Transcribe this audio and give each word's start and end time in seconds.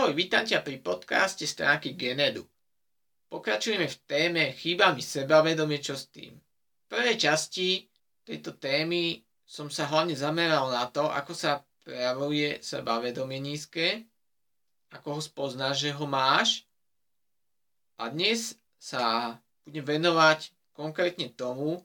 Ahoj, 0.00 0.16
vítam 0.16 0.40
ťa 0.40 0.64
pri 0.64 0.80
podcaste 0.80 1.44
stránky 1.44 1.92
Genedu. 1.92 2.48
Pokračujeme 3.28 3.84
v 3.84 4.00
téme 4.08 4.56
Chýba 4.56 4.96
mi 4.96 5.04
sebavedomie, 5.04 5.76
čo 5.76 5.92
s 5.92 6.08
tým. 6.08 6.40
V 6.40 6.84
prvej 6.88 7.20
časti 7.20 7.84
tejto 8.24 8.56
témy 8.56 9.20
som 9.44 9.68
sa 9.68 9.84
hlavne 9.92 10.16
zameral 10.16 10.72
na 10.72 10.88
to, 10.88 11.04
ako 11.04 11.36
sa 11.36 11.60
prejavuje 11.84 12.64
sebavedomie 12.64 13.44
nízke, 13.44 14.08
ako 14.88 15.20
ho 15.20 15.20
spoznáš, 15.20 15.84
že 15.84 15.90
ho 15.92 16.08
máš. 16.08 16.64
A 18.00 18.08
dnes 18.08 18.56
sa 18.80 19.36
budem 19.68 19.84
venovať 19.84 20.48
konkrétne 20.72 21.28
tomu, 21.28 21.84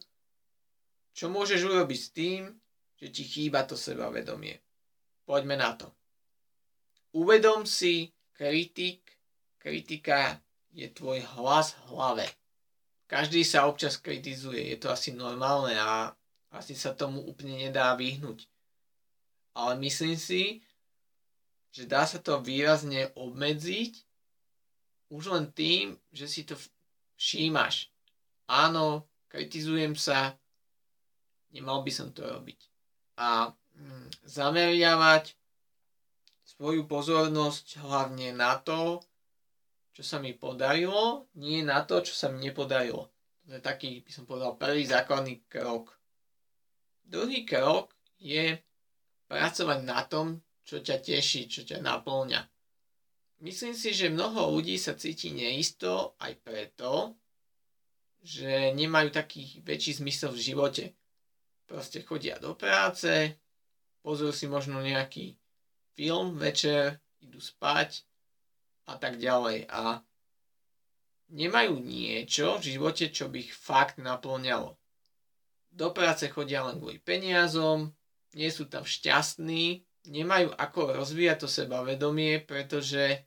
čo 1.11 1.27
môžeš 1.27 1.67
urobiť 1.67 1.99
s 1.99 2.09
tým, 2.15 2.47
že 2.95 3.11
ti 3.11 3.27
chýba 3.27 3.67
to 3.67 3.75
sebavedomie. 3.75 4.63
Poďme 5.27 5.59
na 5.59 5.75
to. 5.75 5.91
Uvedom 7.15 7.63
si, 7.63 8.11
kritik, 8.35 8.99
kritika 9.55 10.35
je 10.75 10.91
tvoj 10.91 11.23
hlas 11.39 11.71
v 11.71 11.95
hlave. 11.95 12.27
Každý 13.07 13.47
sa 13.47 13.71
občas 13.71 13.95
kritizuje, 13.95 14.59
je 14.59 14.75
to 14.75 14.91
asi 14.91 15.15
normálne 15.15 15.79
a 15.79 16.11
asi 16.51 16.75
sa 16.75 16.91
tomu 16.91 17.23
úplne 17.23 17.55
nedá 17.55 17.95
vyhnúť. 17.95 18.43
Ale 19.55 19.79
myslím 19.79 20.19
si, 20.19 20.59
že 21.71 21.87
dá 21.87 22.03
sa 22.03 22.19
to 22.19 22.43
výrazne 22.43 23.07
obmedziť 23.15 24.03
už 25.07 25.23
len 25.31 25.47
tým, 25.55 25.95
že 26.11 26.27
si 26.27 26.43
to 26.43 26.59
všímaš. 27.15 27.95
Áno, 28.51 29.07
kritizujem 29.31 29.95
sa, 29.95 30.35
nemal 31.55 31.79
by 31.79 31.91
som 31.95 32.11
to 32.11 32.27
robiť. 32.27 32.59
A 33.23 33.55
mm, 33.79 34.27
zameriavať 34.27 35.44
svoju 36.55 36.87
pozornosť 36.87 37.83
hlavne 37.83 38.31
na 38.31 38.55
to, 38.59 39.03
čo 39.95 40.03
sa 40.03 40.19
mi 40.19 40.35
podarilo, 40.35 41.27
nie 41.39 41.63
na 41.63 41.83
to, 41.83 42.03
čo 42.03 42.15
sa 42.15 42.31
mi 42.31 42.43
nepodarilo. 42.43 43.11
To 43.47 43.55
je 43.55 43.61
taký, 43.61 44.01
by 44.01 44.11
som 44.11 44.23
povedal, 44.27 44.57
prvý 44.57 44.83
základný 44.87 45.43
krok. 45.47 45.95
Druhý 47.05 47.45
krok 47.45 47.93
je 48.17 48.57
pracovať 49.29 49.79
na 49.85 50.01
tom, 50.07 50.41
čo 50.65 50.81
ťa 50.81 50.97
teší, 50.99 51.45
čo 51.45 51.61
ťa 51.61 51.77
naplňa. 51.79 52.41
Myslím 53.45 53.77
si, 53.77 53.93
že 53.93 54.09
mnoho 54.09 54.49
ľudí 54.57 54.79
sa 54.79 54.97
cíti 54.97 55.29
neisto 55.29 56.17
aj 56.17 56.33
preto, 56.41 57.13
že 58.25 58.73
nemajú 58.73 59.13
taký 59.13 59.61
väčší 59.61 60.01
zmysel 60.01 60.33
v 60.33 60.41
živote. 60.41 60.85
Proste 61.69 62.01
chodia 62.01 62.41
do 62.41 62.57
práce, 62.57 63.37
pozrú 64.01 64.33
si 64.33 64.49
možno 64.49 64.81
nejaký 64.81 65.37
film 65.95 66.35
večer, 66.35 66.99
idú 67.23 67.39
spať 67.39 68.03
a 68.91 68.99
tak 68.99 69.17
ďalej. 69.17 69.65
A 69.71 70.03
nemajú 71.31 71.79
niečo 71.81 72.59
v 72.59 72.75
živote, 72.75 73.09
čo 73.09 73.31
by 73.31 73.41
ich 73.41 73.55
fakt 73.55 73.97
naplňalo. 73.97 74.77
Do 75.75 75.91
práce 75.91 76.27
chodia 76.31 76.63
len 76.67 76.79
kvôli 76.79 76.99
peniazom, 76.99 77.91
nie 78.35 78.51
sú 78.51 78.67
tam 78.67 78.83
šťastní, 78.83 79.83
nemajú 80.11 80.53
ako 80.53 81.01
rozvíjať 81.01 81.37
to 81.43 81.49
sebavedomie, 81.49 82.43
pretože 82.43 83.25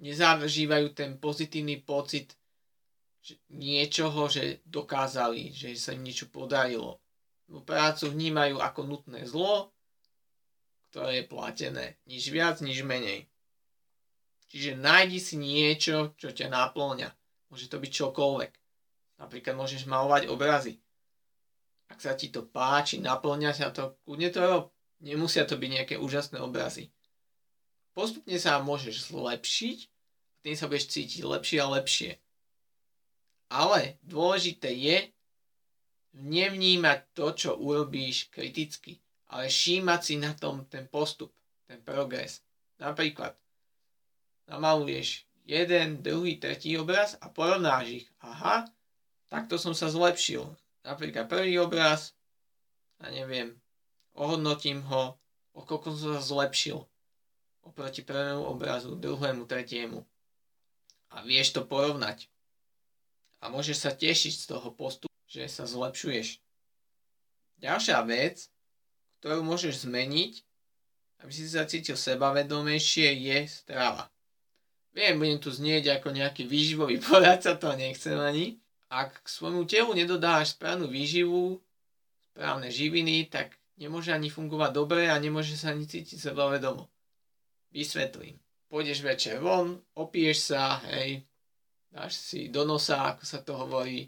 nezažívajú 0.00 0.92
ten 0.92 1.16
pozitívny 1.16 1.80
pocit 1.80 2.36
niečoho, 3.52 4.28
že 4.28 4.60
dokázali, 4.66 5.50
že 5.50 5.72
sa 5.76 5.96
im 5.96 6.04
niečo 6.04 6.28
podarilo. 6.28 7.00
Prácu 7.46 8.10
vnímajú 8.10 8.58
ako 8.58 8.80
nutné 8.84 9.22
zlo 9.22 9.75
ktoré 10.96 11.20
je 11.20 11.28
platené. 11.28 12.00
Nič 12.08 12.32
viac, 12.32 12.64
nič 12.64 12.80
menej. 12.80 13.28
Čiže 14.48 14.80
nájdi 14.80 15.20
si 15.20 15.36
niečo, 15.36 16.16
čo 16.16 16.32
ťa 16.32 16.48
náplňa. 16.48 17.12
Môže 17.52 17.68
to 17.68 17.76
byť 17.76 17.92
čokoľvek. 17.92 18.52
Napríklad 19.20 19.60
môžeš 19.60 19.84
malovať 19.84 20.32
obrazy. 20.32 20.80
Ak 21.92 22.00
sa 22.00 22.16
ti 22.16 22.32
to 22.32 22.48
páči, 22.48 22.96
naplňa 23.04 23.52
sa 23.52 23.68
to, 23.76 24.00
kľudne 24.08 24.32
to 24.32 24.40
rob. 24.40 24.64
Nemusia 25.04 25.44
to 25.44 25.60
byť 25.60 25.68
nejaké 25.68 25.94
úžasné 26.00 26.40
obrazy. 26.40 26.88
Postupne 27.92 28.40
sa 28.40 28.56
môžeš 28.64 29.12
zlepšiť 29.12 29.92
tým 30.46 30.54
sa 30.54 30.70
budeš 30.70 30.94
cítiť 30.94 31.26
lepšie 31.26 31.58
a 31.58 31.66
lepšie. 31.74 32.10
Ale 33.50 33.98
dôležité 34.06 34.70
je 34.70 35.10
nevnímať 36.14 37.02
to, 37.18 37.26
čo 37.34 37.50
urobíš 37.58 38.30
kriticky 38.30 39.02
ale 39.30 39.50
všímať 39.50 40.00
si 40.02 40.14
na 40.18 40.32
tom 40.34 40.66
ten 40.66 40.86
postup, 40.86 41.34
ten 41.66 41.82
progres. 41.82 42.42
Napríklad 42.78 43.34
namaluješ 44.46 45.26
jeden, 45.46 46.02
druhý, 46.02 46.38
tretí 46.38 46.78
obraz 46.78 47.18
a 47.22 47.30
porovnáš 47.30 48.02
ich. 48.02 48.06
Aha, 48.22 48.66
takto 49.30 49.58
som 49.58 49.74
sa 49.74 49.90
zlepšil. 49.90 50.46
Napríklad 50.86 51.26
prvý 51.26 51.58
obraz, 51.58 52.14
a 53.02 53.10
neviem, 53.10 53.58
ohodnotím 54.14 54.82
ho, 54.86 55.18
o 55.56 55.60
koľko 55.66 55.94
som 55.94 56.18
sa 56.18 56.22
zlepšil 56.22 56.86
oproti 57.66 58.06
prvému 58.06 58.46
obrazu, 58.46 58.94
druhému, 58.94 59.42
tretiemu. 59.50 60.06
A 61.10 61.26
vieš 61.26 61.50
to 61.58 61.66
porovnať. 61.66 62.30
A 63.42 63.50
môžeš 63.50 63.82
sa 63.82 63.90
tešiť 63.90 64.32
z 64.38 64.44
toho 64.46 64.70
postupu, 64.70 65.10
že 65.26 65.50
sa 65.50 65.66
zlepšuješ. 65.66 66.38
Ďalšia 67.58 67.98
vec, 68.06 68.46
ktorú 69.26 69.42
môžeš 69.42 69.90
zmeniť, 69.90 70.38
aby 71.26 71.32
si 71.34 71.50
sa 71.50 71.66
cítil 71.66 71.98
sebavedomejšie, 71.98 73.10
je 73.10 73.38
strava. 73.50 74.06
Viem, 74.94 75.18
budem 75.18 75.42
tu 75.42 75.50
znieť 75.50 75.98
ako 75.98 76.14
nejaký 76.14 76.46
výživový 76.46 77.02
poradca, 77.10 77.58
to 77.58 77.74
nechcem 77.74 78.14
ani. 78.14 78.62
Ak 78.86 79.18
k 79.18 79.26
svojmu 79.26 79.66
telu 79.66 79.90
nedodáš 79.98 80.54
správnu 80.54 80.86
výživu, 80.86 81.58
správne 82.30 82.70
živiny, 82.70 83.26
tak 83.26 83.58
nemôže 83.74 84.14
ani 84.14 84.30
fungovať 84.30 84.70
dobre 84.70 85.10
a 85.10 85.18
nemôže 85.18 85.58
sa 85.58 85.74
ani 85.74 85.90
cítiť 85.90 86.22
sebavedomo. 86.22 86.86
Vysvetlím. 87.74 88.38
Pôjdeš 88.70 89.02
večer 89.02 89.42
von, 89.42 89.74
opiješ 89.98 90.54
sa, 90.54 90.78
hej, 90.94 91.26
dáš 91.90 92.14
si 92.14 92.46
do 92.46 92.62
nosa, 92.62 93.10
ako 93.10 93.26
sa 93.26 93.42
to 93.42 93.58
hovorí, 93.58 94.06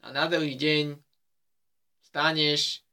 a 0.00 0.08
na 0.08 0.24
druhý 0.24 0.56
deň 0.56 0.96
staneš, 2.08 2.85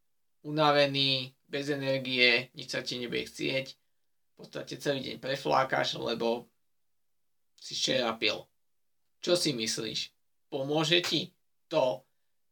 unavený, 0.44 1.32
bez 1.48 1.70
energie, 1.70 2.50
nič 2.54 2.74
sa 2.74 2.82
ti 2.84 3.00
nebude 3.00 3.26
chcieť. 3.26 3.68
V 3.74 4.34
podstate 4.36 4.76
celý 4.82 5.00
deň 5.06 5.18
preflákaš, 5.22 6.02
lebo 6.02 6.50
si 7.60 7.78
včera 7.78 8.12
pil. 8.18 8.44
Čo 9.24 9.40
si 9.40 9.56
myslíš? 9.56 10.12
Pomôže 10.52 11.00
ti 11.00 11.32
to, 11.72 12.04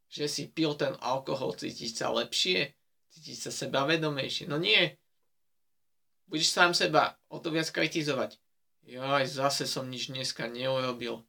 že 0.08 0.28
si 0.32 0.44
pil 0.48 0.76
ten 0.80 0.96
alkohol, 1.04 1.58
cítiš 1.58 2.00
sa 2.00 2.14
lepšie? 2.16 2.72
Cítiš 3.12 3.50
sa 3.50 3.52
sebavedomejšie? 3.52 4.48
No 4.48 4.56
nie. 4.56 4.96
Budeš 6.32 6.56
sám 6.56 6.72
seba 6.72 7.20
o 7.28 7.44
to 7.44 7.52
viac 7.52 7.68
kritizovať. 7.68 8.40
Jaj, 8.88 9.28
zase 9.28 9.68
som 9.68 9.92
nič 9.92 10.10
dneska 10.10 10.48
neurobil. 10.48 11.22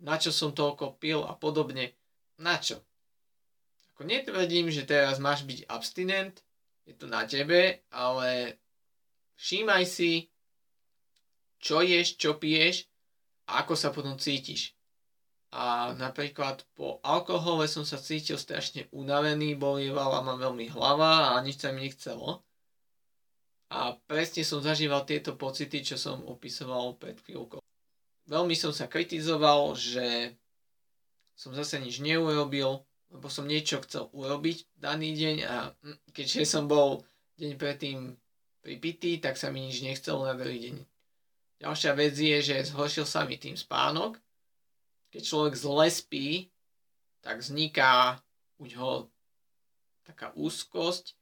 Na 0.00 0.20
čo 0.20 0.28
som 0.28 0.52
toľko 0.52 1.00
pil 1.00 1.24
a 1.24 1.32
podobne. 1.36 1.96
Na 2.36 2.60
čo? 2.60 2.84
Ako 4.00 4.08
netvrdím, 4.08 4.72
že 4.72 4.88
teraz 4.88 5.20
máš 5.20 5.44
byť 5.44 5.68
abstinent, 5.68 6.40
je 6.88 6.96
to 6.96 7.04
na 7.04 7.28
tebe, 7.28 7.84
ale 7.92 8.56
všímaj 9.36 9.84
si, 9.84 10.32
čo 11.60 11.84
ješ, 11.84 12.16
čo 12.16 12.32
piješ 12.40 12.88
a 13.44 13.60
ako 13.60 13.76
sa 13.76 13.92
potom 13.92 14.16
cítiš. 14.16 14.72
A 15.52 15.92
napríklad 16.00 16.64
po 16.72 16.96
alkohole 17.04 17.68
som 17.68 17.84
sa 17.84 18.00
cítil 18.00 18.40
strašne 18.40 18.88
unavený, 18.88 19.60
bolievala 19.60 20.24
ma 20.24 20.32
veľmi 20.32 20.72
hlava 20.72 21.36
a 21.36 21.44
nič 21.44 21.60
sa 21.60 21.68
mi 21.68 21.84
nechcelo. 21.84 22.40
A 23.68 24.00
presne 24.08 24.48
som 24.48 24.64
zažíval 24.64 25.04
tieto 25.04 25.36
pocity, 25.36 25.84
čo 25.84 26.00
som 26.00 26.24
opisoval 26.24 26.96
pred 26.96 27.20
chvíľkou. 27.20 27.60
Veľmi 28.32 28.56
som 28.56 28.72
sa 28.72 28.88
kritizoval, 28.88 29.76
že 29.76 30.32
som 31.36 31.52
zase 31.52 31.76
nič 31.84 32.00
neurobil, 32.00 32.80
lebo 33.10 33.26
som 33.26 33.46
niečo 33.46 33.82
chcel 33.82 34.06
urobiť 34.14 34.78
daný 34.78 35.14
deň 35.18 35.36
a 35.46 35.56
hm, 35.70 35.98
keďže 36.14 36.46
som 36.46 36.70
bol 36.70 37.02
deň 37.38 37.58
predtým 37.58 38.14
pripitý, 38.62 39.18
tak 39.18 39.34
sa 39.34 39.50
mi 39.50 39.66
nič 39.66 39.82
nechcelo 39.82 40.24
na 40.24 40.36
druhý 40.36 40.70
deň. 40.70 40.76
Ďalšia 41.60 41.92
vec 41.92 42.14
je, 42.16 42.38
že 42.40 42.72
zhoršil 42.72 43.04
sa 43.04 43.28
mi 43.28 43.36
tým 43.36 43.56
spánok. 43.56 44.16
Keď 45.12 45.22
človek 45.26 45.54
zle 45.58 45.86
spí, 45.92 46.28
tak 47.20 47.44
vzniká 47.44 48.16
u 48.56 48.64
ňoho 48.64 49.10
taká 50.06 50.32
úzkosť 50.32 51.16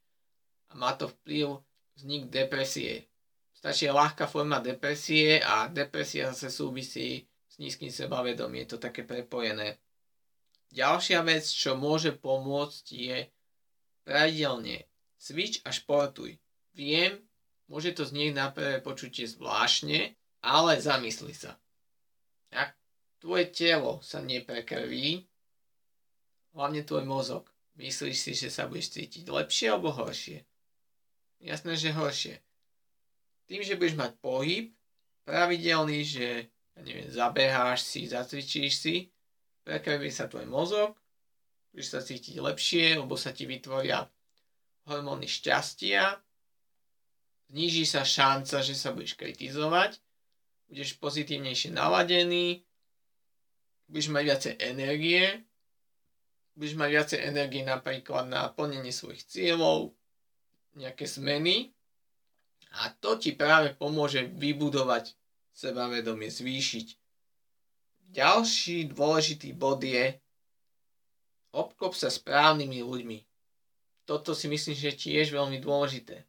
a 0.71 0.79
má 0.79 0.95
to 0.95 1.11
vplyv 1.11 1.59
vznik 1.99 2.31
depresie. 2.31 3.11
Stačí 3.59 3.91
ľahká 3.91 4.31
forma 4.31 4.63
depresie 4.63 5.43
a 5.43 5.67
depresia 5.67 6.31
zase 6.31 6.55
súvisí 6.55 7.27
s 7.51 7.59
nízkym 7.59 7.91
sebavedomím. 7.91 8.63
Je 8.63 8.71
to 8.71 8.79
také 8.79 9.03
prepojené. 9.03 9.83
Ďalšia 10.69 11.25
vec, 11.25 11.49
čo 11.49 11.75
môže 11.75 12.13
pomôcť 12.13 12.85
je 12.93 13.19
pravidelne 14.05 14.85
cvič 15.17 15.65
a 15.65 15.73
športuj. 15.73 16.37
Viem, 16.77 17.19
môže 17.67 17.97
to 17.97 18.05
znieť 18.05 18.33
na 18.37 18.53
prvé 18.53 18.81
počutie 18.85 19.25
zvláštne, 19.29 20.15
Ale 20.39 20.79
zamysli 20.79 21.35
sa. 21.35 21.59
Ak 22.55 22.79
tvoje 23.19 23.51
telo 23.51 23.99
sa 24.07 24.23
neprekrví, 24.23 25.27
hlavne 26.55 26.87
tvoj 26.87 27.03
mozog, 27.03 27.51
myslíš 27.75 28.17
si, 28.17 28.33
že 28.39 28.49
sa 28.49 28.71
budeš 28.71 28.95
cítiť 28.95 29.27
lepšie 29.27 29.75
alebo 29.75 29.91
horšie? 29.91 30.47
Jasné, 31.43 31.75
že 31.75 31.91
horšie. 31.91 32.39
Tým, 33.51 33.67
že 33.67 33.75
budeš 33.75 33.99
mať 33.99 34.15
pohyb 34.23 34.71
pravidelný, 35.27 36.07
že 36.07 36.47
ja 36.79 36.81
neviem, 36.87 37.11
zabeháš 37.11 37.83
si, 37.83 38.07
zacvičíš 38.07 38.73
si, 38.79 38.97
prekrví 39.69 40.09
sa 40.09 40.33
tvoj 40.33 40.49
mozog, 40.49 40.97
budeš 41.77 41.93
sa 41.93 42.01
cítiť 42.01 42.41
lepšie, 42.41 42.97
lebo 42.97 43.21
sa 43.21 43.37
ti 43.37 43.45
vytvoria 43.45 44.09
hormóny 44.89 45.29
šťastia, 45.29 46.17
zníži 47.53 47.85
sa 47.85 48.01
šanca, 48.01 48.65
že 48.65 48.73
sa 48.73 48.97
budeš 48.97 49.21
kritizovať, 49.21 50.01
budeš 50.73 50.97
pozitívnejšie 50.97 51.77
naladený, 51.77 52.65
budeš 53.93 54.09
mať 54.09 54.25
viacej 54.25 54.55
energie, 54.65 55.45
budeš 56.57 56.75
mať 56.81 56.89
viacej 56.89 57.21
energie 57.29 57.63
napríklad 57.69 58.25
na 58.25 58.49
plnenie 58.49 58.89
svojich 58.89 59.29
cieľov, 59.29 59.93
nejaké 60.81 61.05
zmeny 61.05 61.77
a 62.81 62.89
to 62.97 63.21
ti 63.21 63.37
práve 63.37 63.77
pomôže 63.77 64.25
vybudovať 64.33 65.13
sebavedomie, 65.53 66.33
zvýšiť. 66.33 67.08
Ďalší 68.09 68.89
dôležitý 68.89 69.53
bod 69.53 69.85
je 69.85 70.17
obklop 71.53 71.93
sa 71.93 72.09
správnymi 72.09 72.81
ľuďmi. 72.81 73.19
Toto 74.09 74.33
si 74.33 74.49
myslím, 74.49 74.73
že 74.73 74.97
tiež 74.97 75.37
veľmi 75.37 75.61
dôležité. 75.61 76.25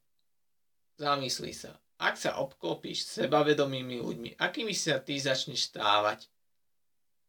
Zamysli 1.00 1.56
sa. 1.56 1.80
Ak 2.00 2.20
sa 2.20 2.40
obklopíš 2.40 3.08
sebavedomými 3.08 4.04
ľuďmi, 4.04 4.30
akými 4.40 4.76
sa 4.76 5.00
ty 5.00 5.16
začneš 5.20 5.72
stávať? 5.72 6.28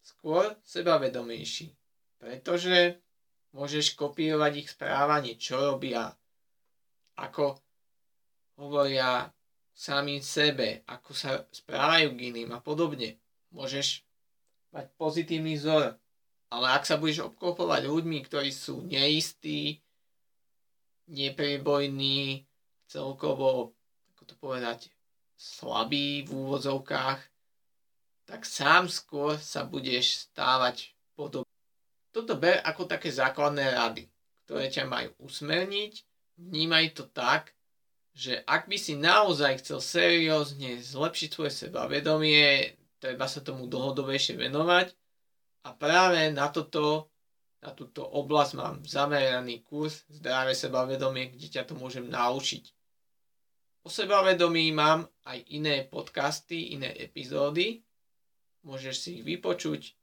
Skôr 0.02 0.58
sebavedomejší. 0.66 1.70
Pretože 2.18 2.98
môžeš 3.54 3.94
kopírovať 3.94 4.52
ich 4.66 4.68
správanie, 4.74 5.38
čo 5.38 5.74
robia, 5.74 6.10
ako 7.18 7.58
hovoria 8.58 9.30
samým 9.74 10.22
sebe, 10.22 10.82
ako 10.86 11.10
sa 11.14 11.46
správajú 11.50 12.14
k 12.14 12.20
iným 12.34 12.50
a 12.54 12.58
podobne. 12.58 13.18
Môžeš 13.54 14.06
mať 14.70 14.86
pozitívny 14.98 15.58
vzor, 15.58 15.98
ale 16.50 16.66
ak 16.74 16.86
sa 16.86 16.98
budeš 16.98 17.30
obklopovať 17.30 17.86
ľuďmi, 17.86 18.18
ktorí 18.26 18.50
sú 18.50 18.82
neistí, 18.86 19.82
neprebojní, 21.10 22.46
celkovo 22.86 23.74
to 24.30 24.38
povedať, 24.38 24.86
slabý 25.34 26.22
v 26.22 26.30
úvodzovkách, 26.30 27.18
tak 28.30 28.46
sám 28.46 28.86
skôr 28.86 29.34
sa 29.42 29.66
budeš 29.66 30.30
stávať 30.30 30.94
podobný. 31.18 31.50
Toto 32.14 32.38
ber 32.38 32.62
ako 32.62 32.86
také 32.86 33.10
základné 33.10 33.74
rady, 33.74 34.06
ktoré 34.46 34.70
ťa 34.70 34.86
majú 34.86 35.10
usmerniť. 35.26 36.06
Vnímaj 36.38 36.94
to 36.94 37.10
tak, 37.10 37.50
že 38.14 38.38
ak 38.46 38.70
by 38.70 38.78
si 38.78 38.94
naozaj 38.94 39.66
chcel 39.66 39.82
seriózne 39.82 40.78
zlepšiť 40.78 41.28
svoje 41.34 41.50
sebavedomie, 41.50 42.78
treba 43.00 43.24
sa 43.24 43.40
tomu 43.40 43.64
dlhodobejšie 43.66 44.36
venovať. 44.36 44.92
A 45.66 45.72
práve 45.72 46.28
na 46.30 46.52
toto, 46.52 47.08
na 47.64 47.72
túto 47.72 48.04
oblasť 48.04 48.52
mám 48.56 48.76
zameraný 48.84 49.64
kurz 49.64 50.04
Zdravé 50.08 50.52
sebavedomie, 50.52 51.32
kde 51.32 51.48
ťa 51.48 51.68
to 51.68 51.74
môžem 51.76 52.08
naučiť. 52.08 52.70
O 53.80 53.88
sebavedomí 53.88 54.76
mám 54.76 55.08
aj 55.24 55.40
iné 55.56 55.88
podcasty, 55.88 56.76
iné 56.76 56.92
epizódy. 57.00 57.80
Môžeš 58.60 58.96
si 59.00 59.10
ich 59.20 59.24
vypočuť. 59.24 59.96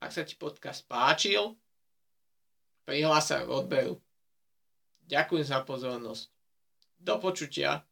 Ak 0.00 0.08
sa 0.12 0.24
ti 0.24 0.36
podcast 0.40 0.88
páčil, 0.88 1.52
prihlás 2.88 3.28
sa 3.28 3.44
k 3.44 3.52
odberu. 3.52 4.00
Ďakujem 5.04 5.44
za 5.44 5.60
pozornosť. 5.64 6.32
Do 6.96 7.20
počutia. 7.20 7.84